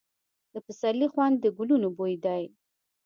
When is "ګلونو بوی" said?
1.57-2.15